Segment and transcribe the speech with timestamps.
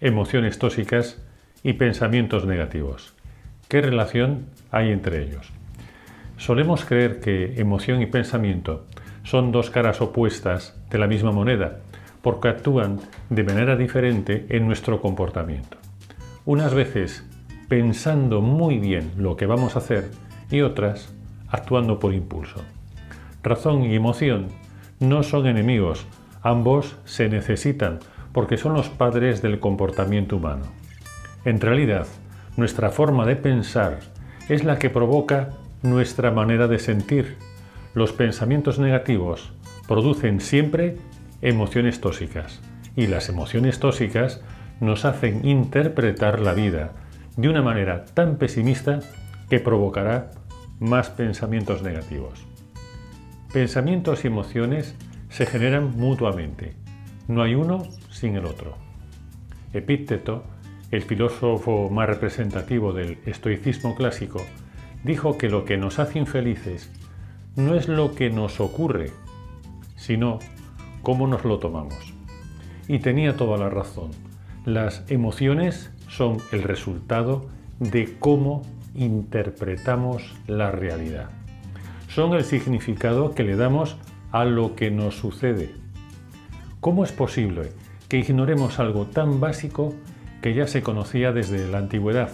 [0.00, 1.22] emociones tóxicas
[1.62, 3.14] y pensamientos negativos.
[3.68, 5.50] ¿Qué relación hay entre ellos?
[6.38, 8.86] Solemos creer que emoción y pensamiento
[9.24, 11.80] son dos caras opuestas de la misma moneda,
[12.22, 15.76] porque actúan de manera diferente en nuestro comportamiento.
[16.46, 17.26] Unas veces
[17.68, 20.10] pensando muy bien lo que vamos a hacer
[20.50, 21.14] y otras
[21.48, 22.62] actuando por impulso.
[23.42, 24.48] Razón y emoción
[24.98, 26.06] no son enemigos,
[26.42, 28.00] ambos se necesitan
[28.32, 30.64] porque son los padres del comportamiento humano.
[31.44, 32.06] En realidad,
[32.56, 34.00] nuestra forma de pensar
[34.48, 35.50] es la que provoca
[35.82, 37.36] nuestra manera de sentir.
[37.94, 39.52] Los pensamientos negativos
[39.88, 40.96] producen siempre
[41.42, 42.60] emociones tóxicas
[42.96, 44.42] y las emociones tóxicas
[44.80, 46.92] nos hacen interpretar la vida
[47.36, 49.00] de una manera tan pesimista
[49.48, 50.30] que provocará
[50.78, 52.46] más pensamientos negativos.
[53.52, 54.94] Pensamientos y emociones
[55.28, 56.74] se generan mutuamente.
[57.28, 57.82] No hay uno
[58.20, 58.74] sin el otro.
[59.72, 60.44] Epícteto,
[60.90, 64.44] el filósofo más representativo del estoicismo clásico,
[65.04, 66.90] dijo que lo que nos hace infelices
[67.56, 69.10] no es lo que nos ocurre,
[69.96, 70.38] sino
[71.02, 72.12] cómo nos lo tomamos.
[72.88, 74.10] Y tenía toda la razón.
[74.66, 77.48] Las emociones son el resultado
[77.78, 78.62] de cómo
[78.94, 81.30] interpretamos la realidad.
[82.08, 83.96] Son el significado que le damos
[84.30, 85.70] a lo que nos sucede.
[86.80, 87.70] ¿Cómo es posible
[88.10, 89.94] que ignoremos algo tan básico
[90.42, 92.30] que ya se conocía desde la antigüedad,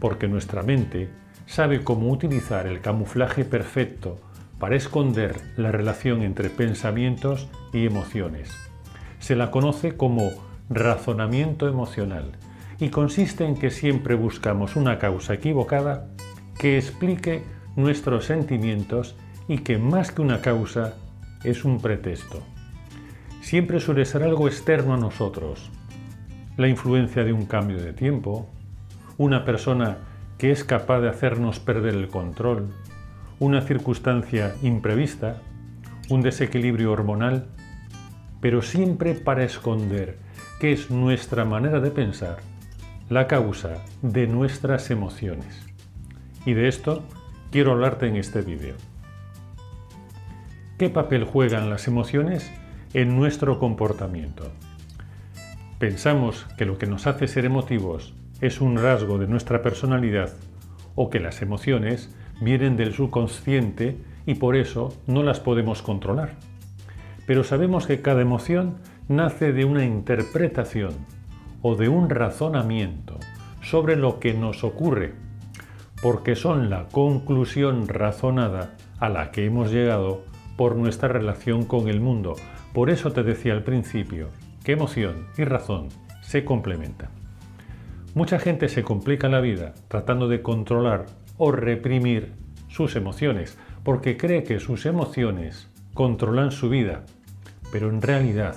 [0.00, 1.10] porque nuestra mente
[1.44, 4.18] sabe cómo utilizar el camuflaje perfecto
[4.58, 8.50] para esconder la relación entre pensamientos y emociones.
[9.18, 10.30] Se la conoce como
[10.70, 12.32] razonamiento emocional
[12.80, 16.08] y consiste en que siempre buscamos una causa equivocada
[16.58, 17.42] que explique
[17.76, 19.16] nuestros sentimientos
[19.48, 20.94] y que más que una causa
[21.44, 22.42] es un pretexto
[23.40, 25.70] siempre suele ser algo externo a nosotros.
[26.56, 28.48] La influencia de un cambio de tiempo,
[29.16, 29.98] una persona
[30.38, 32.68] que es capaz de hacernos perder el control,
[33.38, 35.42] una circunstancia imprevista,
[36.08, 37.46] un desequilibrio hormonal,
[38.40, 40.18] pero siempre para esconder
[40.60, 42.38] que es nuestra manera de pensar
[43.08, 45.66] la causa de nuestras emociones.
[46.44, 47.04] Y de esto
[47.50, 48.74] quiero hablarte en este vídeo.
[50.78, 52.50] ¿Qué papel juegan las emociones
[52.94, 54.50] en nuestro comportamiento.
[55.78, 60.32] Pensamos que lo que nos hace ser emotivos es un rasgo de nuestra personalidad
[60.94, 66.36] o que las emociones vienen del subconsciente y por eso no las podemos controlar.
[67.26, 68.76] Pero sabemos que cada emoción
[69.08, 70.94] nace de una interpretación
[71.62, 73.18] o de un razonamiento
[73.62, 75.12] sobre lo que nos ocurre,
[76.02, 80.22] porque son la conclusión razonada a la que hemos llegado
[80.56, 82.34] por nuestra relación con el mundo,
[82.72, 84.28] por eso te decía al principio
[84.64, 85.88] que emoción y razón
[86.22, 87.10] se complementan.
[88.14, 92.32] Mucha gente se complica la vida tratando de controlar o reprimir
[92.68, 97.04] sus emociones porque cree que sus emociones controlan su vida.
[97.72, 98.56] Pero en realidad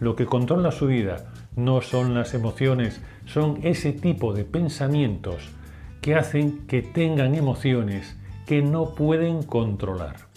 [0.00, 5.50] lo que controla su vida no son las emociones, son ese tipo de pensamientos
[6.00, 8.16] que hacen que tengan emociones
[8.46, 10.27] que no pueden controlar.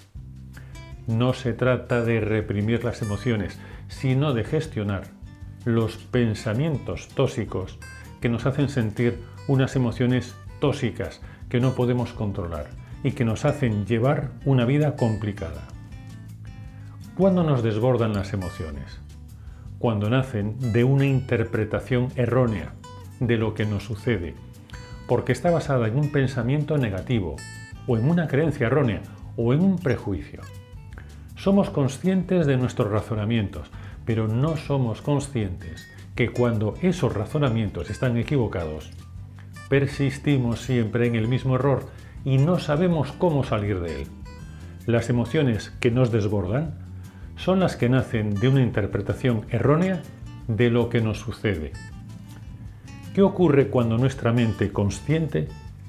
[1.08, 5.04] No se trata de reprimir las emociones, sino de gestionar
[5.66, 7.78] los pensamientos tóxicos
[8.20, 12.68] que nos hacen sentir unas emociones tóxicas que no podemos controlar
[13.04, 15.68] y que nos hacen llevar una vida complicada.
[17.18, 19.00] ¿Cuándo nos desbordan las emociones?
[19.80, 22.74] Cuando nacen de una interpretación errónea
[23.20, 24.36] de lo que nos sucede,
[25.08, 27.36] porque está basada en un pensamiento negativo,
[27.88, 29.02] o en una creencia errónea,
[29.36, 30.42] o en un prejuicio.
[31.42, 33.72] Somos conscientes de nuestros razonamientos,
[34.06, 38.92] pero no somos conscientes que cuando esos razonamientos están equivocados,
[39.68, 41.88] persistimos siempre en el mismo error
[42.24, 44.08] y no sabemos cómo salir de él.
[44.86, 46.76] Las emociones que nos desbordan
[47.38, 50.04] son las que nacen de una interpretación errónea
[50.48, 51.72] de lo que nos sucede.
[53.16, 55.48] ¿Qué ocurre cuando nuestra mente consciente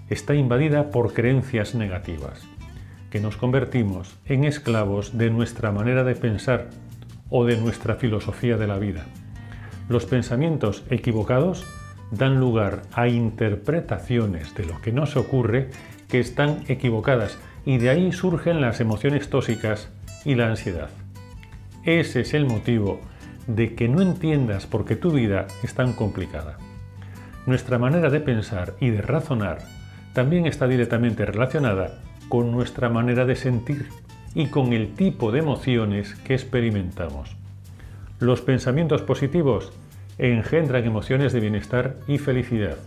[0.09, 2.41] está invadida por creencias negativas?
[3.13, 6.71] Que nos convertimos en esclavos de nuestra manera de pensar
[7.29, 9.05] o de nuestra filosofía de la vida.
[9.91, 11.67] Los pensamientos equivocados
[12.11, 15.69] dan lugar a interpretaciones de lo que nos ocurre
[16.09, 19.91] que están equivocadas y de ahí surgen las emociones tóxicas
[20.25, 20.89] y la ansiedad.
[21.85, 22.99] Ese es el motivo
[23.47, 26.57] de que no entiendas por qué tu vida es tan complicada.
[27.45, 29.59] Nuestra manera de pensar y de razonar
[30.15, 32.01] también está directamente relacionada
[32.33, 33.91] con nuestra manera de sentir
[34.35, 37.37] y con el tipo de emociones que experimentamos.
[38.21, 39.71] Los pensamientos positivos
[40.17, 42.79] engendran emociones de bienestar y felicidad.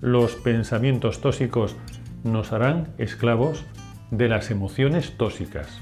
[0.00, 1.74] Los pensamientos tóxicos
[2.22, 3.64] nos harán esclavos
[4.12, 5.80] de las emociones tóxicas.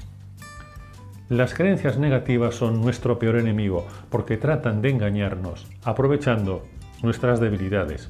[1.29, 6.63] Las creencias negativas son nuestro peor enemigo porque tratan de engañarnos, aprovechando
[7.03, 8.09] nuestras debilidades.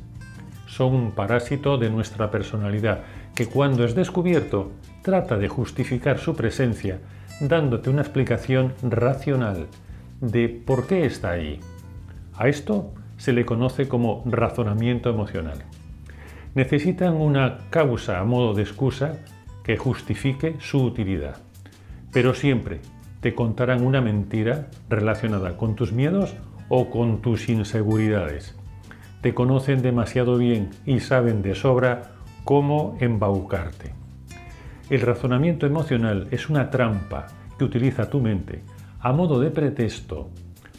[0.68, 3.04] Son un parásito de nuestra personalidad
[3.36, 4.72] que cuando es descubierto
[5.06, 7.00] trata de justificar su presencia
[7.40, 9.68] dándote una explicación racional
[10.19, 11.60] de por qué está ahí.
[12.36, 15.60] A esto se le conoce como razonamiento emocional.
[16.56, 19.19] Necesitan una causa a modo de excusa
[19.63, 21.38] que justifique su utilidad,
[22.12, 22.80] pero siempre
[23.22, 26.34] te contarán una mentira relacionada con tus miedos
[26.68, 28.56] o con tus inseguridades.
[29.22, 32.13] Te conocen demasiado bien y saben de sobra
[32.44, 34.05] cómo embaucarte.
[34.90, 37.28] El razonamiento emocional es una trampa
[37.58, 38.62] que utiliza tu mente
[39.00, 40.30] a modo de pretexto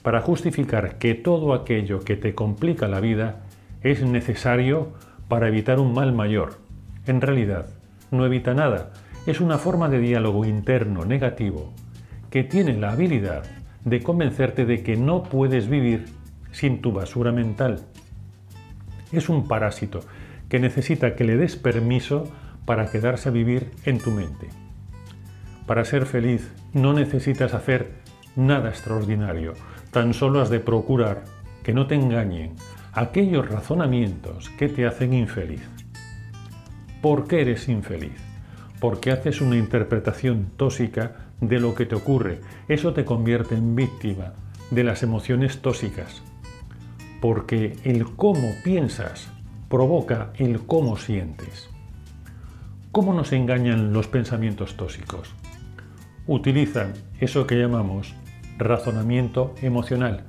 [0.03, 3.44] para justificar que todo aquello que te complica la vida
[3.82, 4.93] es necesario
[5.29, 6.58] para evitar un mal mayor.
[7.06, 7.67] En realidad,
[8.11, 8.93] no evita nada,
[9.26, 11.73] es una forma de diálogo interno negativo
[12.31, 13.44] que tiene la habilidad
[13.85, 16.05] de convencerte de que no puedes vivir
[16.53, 17.81] sin tu basura mental
[19.12, 20.00] es un parásito
[20.49, 22.29] que necesita que le des permiso
[22.67, 24.49] para quedarse a vivir en tu mente.
[25.67, 27.93] Para ser feliz no necesitas hacer
[28.37, 29.55] nada extraordinario,
[29.91, 31.25] tan solo has de procurar
[31.63, 32.55] que no te engañen
[32.93, 35.63] aquellos razonamientos que te hacen infeliz.
[37.01, 38.21] ¿Por qué eres infeliz?
[38.81, 42.41] Porque haces una interpretación tóxica de lo que te ocurre.
[42.69, 44.35] Eso te convierte en víctima
[44.71, 46.23] de las emociones tóxicas
[47.21, 49.29] porque el cómo piensas
[49.69, 51.69] provoca el cómo sientes.
[52.96, 55.34] ¿Cómo nos engañan los pensamientos tóxicos?
[56.26, 58.14] Utilizan eso que llamamos
[58.56, 60.22] razonamiento emocional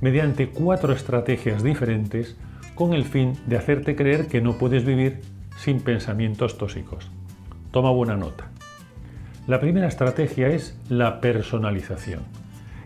[0.00, 2.38] mediante cuatro estrategias diferentes
[2.74, 5.20] con el fin de hacerte creer que no puedes vivir
[5.58, 7.10] sin pensamientos tóxicos.
[7.72, 8.48] Toma buena nota.
[9.46, 12.22] La primera estrategia es la personalización.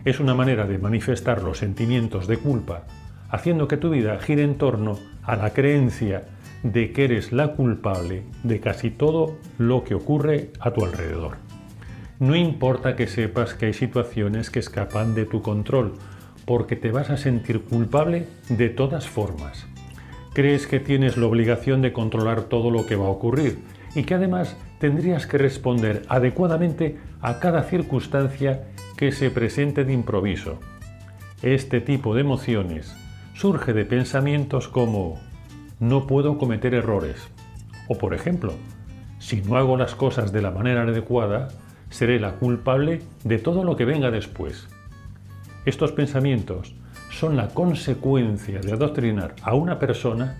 [0.03, 2.87] Es una manera de manifestar los sentimientos de culpa
[3.29, 6.23] haciendo que tu vida gire en torno a la creencia
[6.63, 11.37] de que eres la culpable de casi todo lo que ocurre a tu alrededor.
[12.19, 15.93] No importa que sepas que hay situaciones que escapan de tu control,
[16.45, 19.67] porque te vas a sentir culpable de todas formas.
[20.33, 23.59] Crees que tienes la obligación de controlar todo lo que va a ocurrir
[23.95, 28.67] y que además tendrías que responder adecuadamente a cada circunstancia
[28.97, 30.59] que se presente de improviso.
[31.41, 32.93] Este tipo de emociones
[33.33, 35.19] surge de pensamientos como
[35.79, 37.29] no puedo cometer errores
[37.89, 38.53] o por ejemplo,
[39.17, 41.49] si no hago las cosas de la manera adecuada,
[41.89, 44.67] seré la culpable de todo lo que venga después.
[45.65, 46.75] Estos pensamientos
[47.09, 50.37] son la consecuencia de adoctrinar a una persona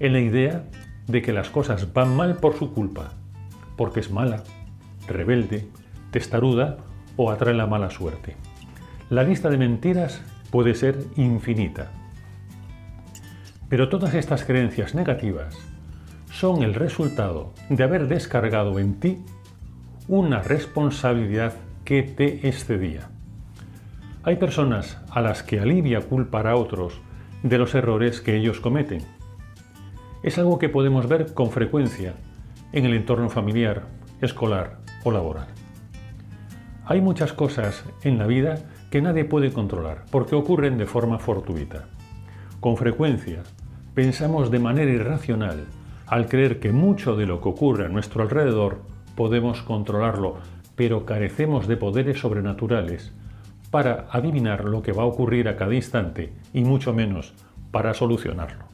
[0.00, 0.64] en la idea
[1.06, 3.12] de que las cosas van mal por su culpa,
[3.76, 4.42] porque es mala,
[5.06, 5.68] rebelde,
[6.10, 6.78] testaruda
[7.16, 8.36] o atrae la mala suerte.
[9.10, 11.92] La lista de mentiras puede ser infinita.
[13.68, 15.56] Pero todas estas creencias negativas
[16.30, 19.18] son el resultado de haber descargado en ti
[20.08, 21.54] una responsabilidad
[21.84, 23.08] que te excedía.
[24.22, 27.00] Hay personas a las que alivia culpar a otros
[27.42, 29.02] de los errores que ellos cometen.
[30.22, 32.14] Es algo que podemos ver con frecuencia
[32.72, 33.84] en el entorno familiar,
[34.20, 35.46] escolar o laboral.
[36.84, 38.58] Hay muchas cosas en la vida
[38.90, 41.86] que nadie puede controlar porque ocurren de forma fortuita.
[42.60, 43.42] Con frecuencia,
[43.96, 45.64] pensamos de manera irracional
[46.06, 48.82] al creer que mucho de lo que ocurre a nuestro alrededor
[49.14, 50.36] podemos controlarlo,
[50.76, 53.14] pero carecemos de poderes sobrenaturales
[53.70, 57.32] para adivinar lo que va a ocurrir a cada instante y mucho menos
[57.70, 58.66] para solucionarlo.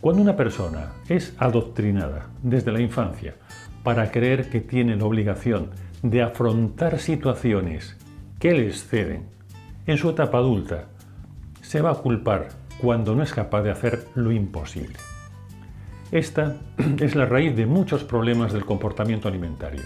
[0.00, 3.34] Cuando una persona es adoctrinada desde la infancia
[3.82, 5.68] para creer que tiene la obligación
[6.02, 7.98] de afrontar situaciones
[8.38, 9.26] que le exceden,
[9.86, 10.86] en su etapa adulta
[11.60, 12.48] se va a culpar
[12.80, 14.96] cuando no es capaz de hacer lo imposible.
[16.10, 16.56] Esta
[17.00, 19.82] es la raíz de muchos problemas del comportamiento alimentario,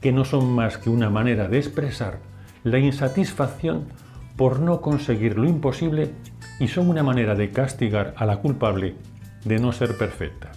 [0.00, 2.18] que no son más que una manera de expresar
[2.64, 3.86] la insatisfacción
[4.36, 6.10] por no conseguir lo imposible
[6.60, 8.94] y son una manera de castigar a la culpable
[9.44, 10.52] de no ser perfecta.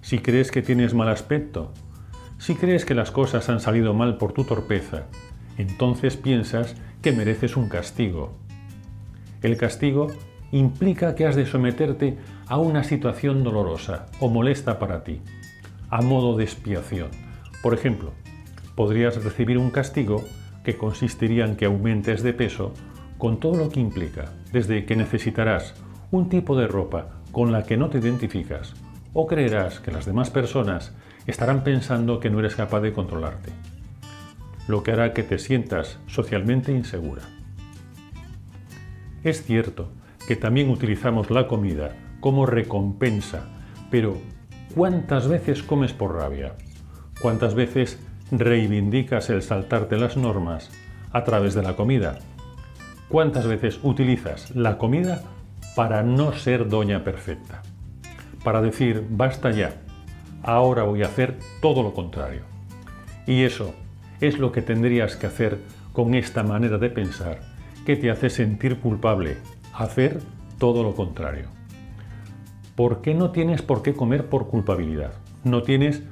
[0.00, 1.72] Si crees que tienes mal aspecto,
[2.38, 5.04] si crees que las cosas han salido mal por tu torpeza,
[5.58, 8.32] entonces piensas que mereces un castigo.
[9.42, 10.08] El castigo
[10.52, 15.20] implica que has de someterte a una situación dolorosa o molesta para ti,
[15.90, 17.08] a modo de expiación.
[17.62, 18.12] Por ejemplo,
[18.74, 20.24] podrías recibir un castigo
[20.64, 22.72] que consistiría en que aumentes de peso
[23.18, 25.74] con todo lo que implica, desde que necesitarás
[26.10, 28.74] un tipo de ropa con la que no te identificas
[29.12, 30.94] o creerás que las demás personas
[31.26, 33.50] estarán pensando que no eres capaz de controlarte,
[34.66, 37.22] lo que hará que te sientas socialmente insegura.
[39.24, 39.90] Es cierto
[40.28, 43.46] que también utilizamos la comida como recompensa,
[43.90, 44.18] pero
[44.74, 46.52] ¿cuántas veces comes por rabia?
[47.22, 47.98] ¿Cuántas veces
[48.30, 50.70] reivindicas el saltarte las normas
[51.12, 52.18] a través de la comida?
[53.08, 55.22] ¿Cuántas veces utilizas la comida
[55.74, 57.62] para no ser doña perfecta?
[58.44, 59.76] Para decir, basta ya,
[60.42, 62.42] ahora voy a hacer todo lo contrario.
[63.26, 63.74] Y eso
[64.20, 65.58] es lo que tendrías que hacer
[65.94, 67.40] con esta manera de pensar
[67.86, 69.38] que te hace sentir culpable,
[69.78, 70.20] hacer
[70.58, 71.46] todo lo contrario.
[72.74, 75.12] ¿Por qué no tienes por qué comer por culpabilidad?
[75.44, 76.02] No tienes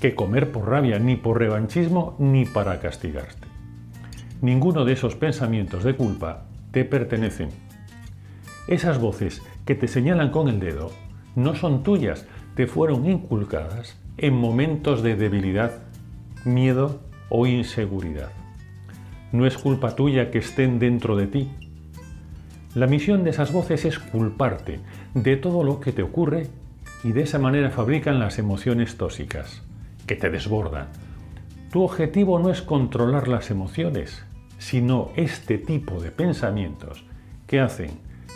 [0.00, 3.46] que comer por rabia, ni por revanchismo, ni para castigarte.
[4.40, 7.50] Ninguno de esos pensamientos de culpa te pertenecen.
[8.66, 10.90] Esas voces que te señalan con el dedo
[11.36, 15.72] no son tuyas, te fueron inculcadas en momentos de debilidad,
[16.44, 18.30] miedo o inseguridad.
[19.32, 21.50] No es culpa tuya que estén dentro de ti.
[22.74, 24.80] La misión de esas voces es culparte
[25.12, 26.46] de todo lo que te ocurre
[27.04, 29.62] y de esa manera fabrican las emociones tóxicas,
[30.06, 30.88] que te desbordan.
[31.70, 34.24] Tu objetivo no es controlar las emociones,
[34.56, 37.04] sino este tipo de pensamientos
[37.46, 37.90] que hacen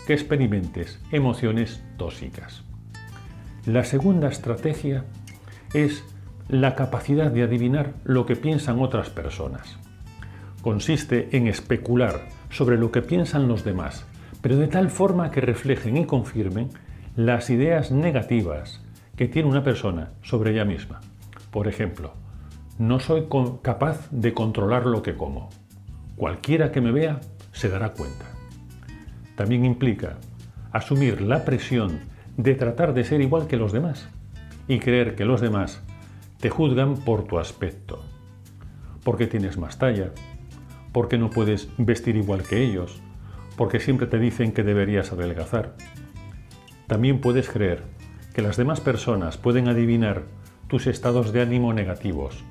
[0.07, 2.63] que experimentes emociones tóxicas.
[3.65, 5.07] La segunda estrategia
[5.73, 6.05] es
[6.49, 9.79] la capacidad de adivinar lo que piensan otras personas.
[10.61, 14.05] Consiste en especular sobre lo que piensan los demás,
[14.43, 16.71] pero de tal forma que reflejen y confirmen
[17.17, 18.83] las ideas negativas
[19.17, 21.01] que tiene una persona sobre ella misma.
[21.51, 22.13] Por ejemplo,
[22.79, 23.27] no soy
[23.63, 25.49] capaz de controlar lo que como.
[26.17, 27.21] Cualquiera que me vea
[27.53, 28.27] se dará cuenta.
[29.35, 30.19] También implica
[30.73, 32.01] asumir la presión
[32.37, 34.09] de tratar de ser igual que los demás
[34.69, 35.83] y creer que los demás
[36.41, 38.05] te juzgan por tu aspecto,
[39.05, 40.11] porque tienes más talla,
[40.93, 43.01] porque no puedes vestir igual que ellos,
[43.57, 45.75] porque siempre te dicen que deberías adelgazar.
[46.87, 47.83] También puedes creer
[48.35, 50.25] que las demás personas pueden adivinar
[50.69, 52.45] tus estados de ánimo negativos,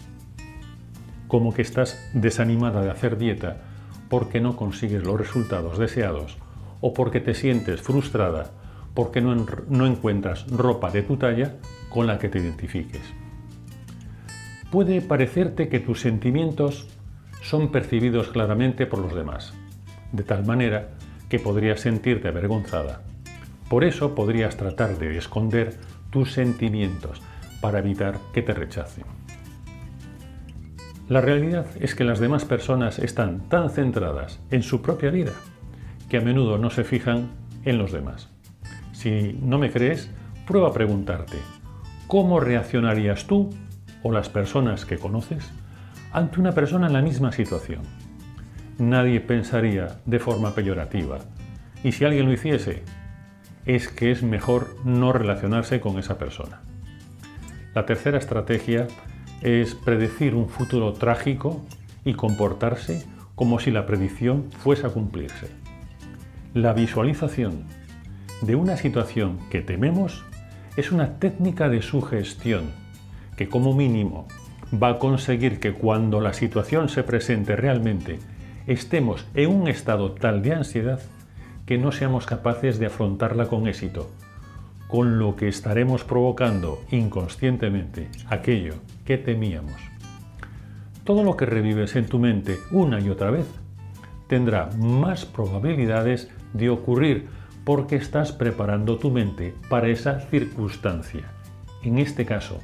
[1.27, 3.61] como que estás desanimada de hacer dieta
[4.09, 6.37] porque no consigues los resultados deseados
[6.81, 8.51] o porque te sientes frustrada
[8.93, 9.35] porque no,
[9.67, 11.57] no encuentras ropa de tu talla
[11.89, 13.01] con la que te identifiques.
[14.71, 16.87] Puede parecerte que tus sentimientos
[17.41, 19.53] son percibidos claramente por los demás,
[20.15, 20.89] de tal manera
[21.29, 23.01] que podrías sentirte avergonzada.
[23.69, 25.75] Por eso podrías tratar de esconder
[26.11, 27.21] tus sentimientos
[27.61, 29.05] para evitar que te rechacen.
[31.09, 35.33] La realidad es que las demás personas están tan centradas en su propia vida
[36.09, 37.29] que a menudo no se fijan
[37.63, 38.29] en los demás.
[38.91, 40.09] Si no me crees,
[40.47, 41.37] prueba a preguntarte,
[42.07, 43.49] ¿cómo reaccionarías tú
[44.03, 45.51] o las personas que conoces
[46.11, 47.81] ante una persona en la misma situación?
[48.77, 51.19] Nadie pensaría de forma peyorativa.
[51.83, 52.83] Y si alguien lo hiciese,
[53.65, 56.61] es que es mejor no relacionarse con esa persona.
[57.73, 58.87] La tercera estrategia
[59.41, 61.65] es predecir un futuro trágico
[62.03, 63.05] y comportarse
[63.35, 65.47] como si la predicción fuese a cumplirse.
[66.53, 67.63] La visualización
[68.41, 70.25] de una situación que tememos
[70.75, 72.71] es una técnica de sugestión
[73.37, 74.27] que como mínimo
[74.73, 78.19] va a conseguir que cuando la situación se presente realmente
[78.67, 80.99] estemos en un estado tal de ansiedad
[81.65, 84.09] que no seamos capaces de afrontarla con éxito,
[84.87, 89.81] con lo que estaremos provocando inconscientemente aquello que temíamos.
[91.03, 93.47] Todo lo que revives en tu mente una y otra vez
[94.27, 97.27] tendrá más probabilidades de ocurrir
[97.63, 101.23] porque estás preparando tu mente para esa circunstancia.
[101.83, 102.59] En este caso,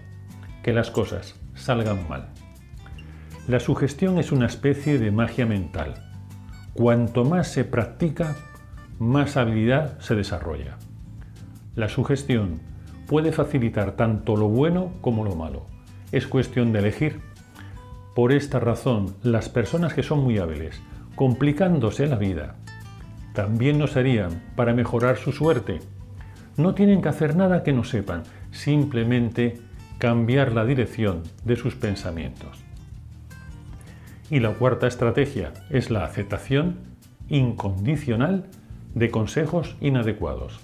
[0.64, 2.30] que las cosas salgan mal.
[3.48, 5.96] La sugestión es una especie de magia mental.
[6.74, 8.36] Cuanto más se practica,
[9.00, 10.78] más habilidad se desarrolla.
[11.76, 12.60] La sugestión
[13.08, 15.66] puede facilitar tanto lo bueno como lo malo.
[16.12, 17.20] Es cuestión de elegir.
[18.14, 20.80] Por esta razón, las personas que son muy hábiles,
[21.16, 22.58] complicándose la vida,
[23.34, 25.80] también no serían para mejorar su suerte.
[26.58, 28.22] No tienen que hacer nada que no sepan,
[28.52, 29.60] simplemente
[29.98, 32.71] cambiar la dirección de sus pensamientos.
[34.32, 36.78] Y la cuarta estrategia es la aceptación
[37.28, 38.46] incondicional
[38.96, 40.62] de consejos inadecuados,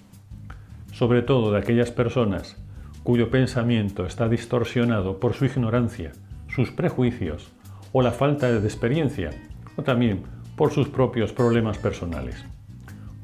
[0.94, 2.56] sobre todo de aquellas personas
[3.04, 6.14] cuyo pensamiento está distorsionado por su ignorancia,
[6.48, 7.52] sus prejuicios
[7.92, 9.32] o la falta de experiencia,
[9.76, 10.24] o también
[10.56, 12.46] por sus propios problemas personales.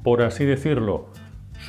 [0.04, 1.08] Por así decirlo,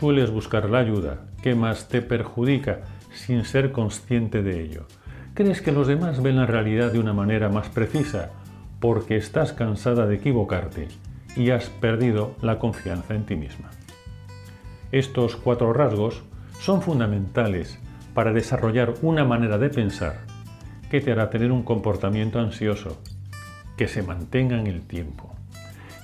[0.01, 2.81] sueles buscar la ayuda que más te perjudica
[3.13, 4.87] sin ser consciente de ello.
[5.35, 8.33] Crees que los demás ven la realidad de una manera más precisa
[8.85, 10.89] porque estás cansada de equivocarte
[11.37, 13.71] y has perdido la confianza en ti misma.
[14.93, 16.23] Estos cuatro rasgos
[16.61, 17.79] son fundamentales
[18.13, 20.27] para desarrollar una manera de pensar
[20.91, 23.01] que te hará tener un comportamiento ansioso,
[23.79, 25.35] que se mantenga en el tiempo,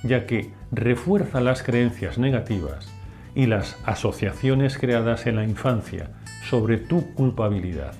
[0.03, 2.91] ya que refuerza las creencias negativas
[3.35, 6.09] y las asociaciones creadas en la infancia
[6.49, 7.93] sobre tu culpabilidad.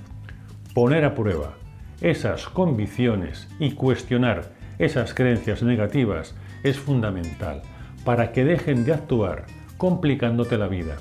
[0.73, 1.53] Poner a prueba
[2.01, 7.61] esas convicciones y cuestionar esas creencias negativas es fundamental
[8.03, 9.45] para que dejen de actuar
[9.77, 10.97] complicándote la vida.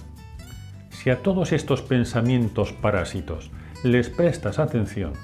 [0.91, 3.51] Si a todos estos pensamientos parásitos
[3.83, 5.15] les prestas atención,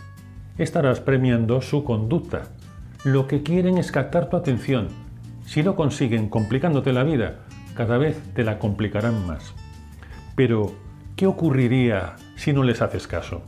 [0.57, 2.45] estarás premiando su conducta.
[3.05, 4.89] Lo que quieren es captar tu atención.
[5.45, 7.41] Si lo consiguen complicándote la vida,
[7.75, 9.55] cada vez te la complicarán más.
[10.35, 10.73] Pero,
[11.15, 13.43] ¿qué ocurriría si no les haces caso?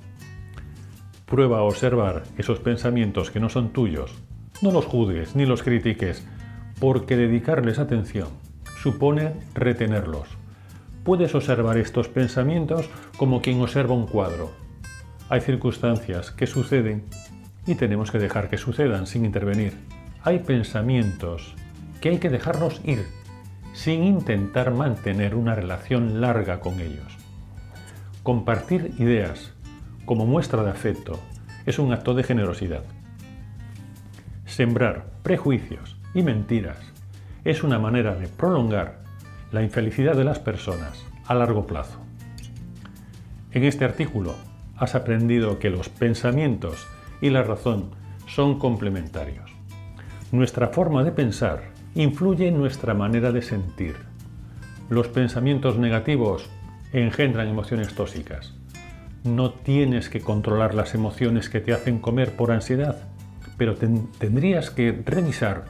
[1.24, 4.14] Prueba a observar esos pensamientos que no son tuyos.
[4.60, 6.26] No los juzgues ni los critiques,
[6.80, 8.28] porque dedicarles atención
[8.82, 10.28] supone retenerlos.
[11.04, 14.50] Puedes observar estos pensamientos como quien observa un cuadro.
[15.28, 17.04] Hay circunstancias que suceden
[17.66, 19.75] y tenemos que dejar que sucedan sin intervenir.
[20.23, 21.54] Hay pensamientos
[22.00, 23.06] que hay que dejarlos ir
[23.75, 27.16] sin intentar mantener una relación larga con ellos.
[28.25, 29.52] Compartir ideas
[30.04, 31.21] como muestra de afecto
[31.64, 32.82] es un acto de generosidad.
[34.49, 36.78] Sembrar prejuicios y mentiras
[37.45, 39.00] es una manera de prolongar
[39.52, 41.99] la infelicidad de las personas a largo plazo.
[43.52, 44.34] En este artículo
[44.76, 46.87] has aprendido que los pensamientos
[47.21, 47.91] y la razón
[48.26, 49.50] son complementarios.
[50.32, 53.97] Nuestra forma de pensar influye en nuestra manera de sentir.
[54.89, 56.49] Los pensamientos negativos
[56.95, 58.54] engendran emociones tóxicas.
[59.25, 63.08] No tienes que controlar las emociones que te hacen comer por ansiedad,
[63.58, 65.64] pero tendrías que revisar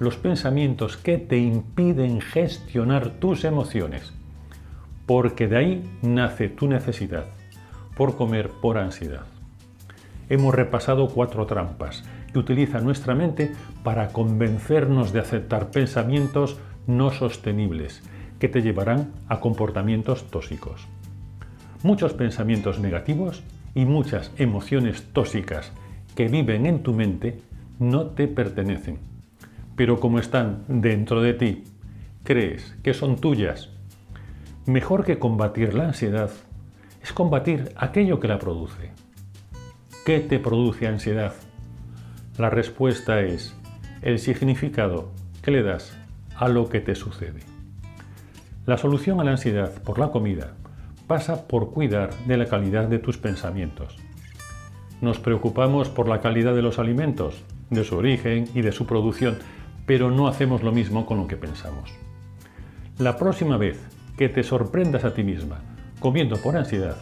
[0.00, 4.12] los pensamientos que te impiden gestionar tus emociones,
[5.06, 7.26] porque de ahí nace tu necesidad
[7.96, 9.26] por comer por ansiedad.
[10.28, 13.52] Hemos repasado cuatro trampas que utiliza nuestra mente
[13.84, 18.02] para convencernos de aceptar pensamientos no sostenibles
[18.38, 20.86] que te llevarán a comportamientos tóxicos.
[21.82, 23.42] Muchos pensamientos negativos
[23.74, 25.72] y muchas emociones tóxicas
[26.14, 27.40] que viven en tu mente
[27.78, 28.98] no te pertenecen,
[29.76, 31.64] pero como están dentro de ti,
[32.22, 33.70] crees que son tuyas.
[34.66, 36.30] Mejor que combatir la ansiedad
[37.02, 38.92] es combatir aquello que la produce.
[40.04, 41.34] ¿Qué te produce ansiedad?
[42.38, 43.54] La respuesta es
[44.02, 45.96] el significado que le das
[46.36, 47.40] a lo que te sucede.
[48.66, 50.54] La solución a la ansiedad por la comida
[51.06, 53.96] pasa por cuidar de la calidad de tus pensamientos.
[55.02, 59.36] Nos preocupamos por la calidad de los alimentos, de su origen y de su producción,
[59.84, 61.90] pero no hacemos lo mismo con lo que pensamos.
[62.98, 63.80] La próxima vez
[64.16, 65.60] que te sorprendas a ti misma
[65.98, 66.98] comiendo por ansiedad,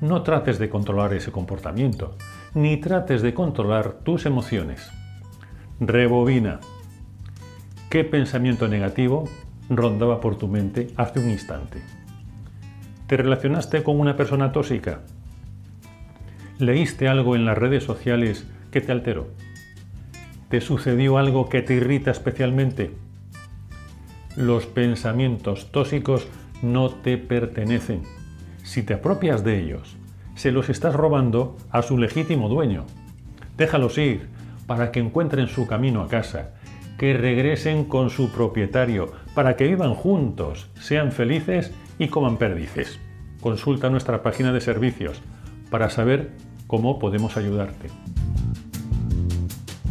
[0.00, 2.16] no trates de controlar ese comportamiento,
[2.54, 4.90] ni trates de controlar tus emociones.
[5.80, 6.60] Rebobina.
[7.90, 9.28] ¿Qué pensamiento negativo
[9.68, 11.82] rondaba por tu mente hace un instante?
[13.06, 15.02] ¿Te relacionaste con una persona tóxica?
[16.60, 19.26] ¿Leíste algo en las redes sociales que te alteró?
[20.48, 22.92] ¿Te sucedió algo que te irrita especialmente?
[24.36, 26.28] Los pensamientos tóxicos
[26.62, 28.02] no te pertenecen.
[28.62, 29.96] Si te apropias de ellos,
[30.36, 32.84] se los estás robando a su legítimo dueño.
[33.56, 34.28] Déjalos ir
[34.68, 36.54] para que encuentren su camino a casa,
[36.98, 43.00] que regresen con su propietario, para que vivan juntos, sean felices y coman perdices.
[43.40, 45.20] Consulta nuestra página de servicios
[45.74, 46.30] para saber
[46.68, 47.88] cómo podemos ayudarte.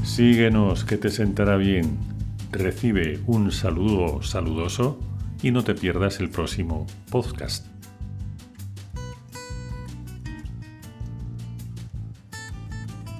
[0.06, 1.98] Síguenos que te sentará bien.
[2.54, 4.98] Recibe un saludo saludoso
[5.42, 7.73] y no te pierdas el próximo podcast.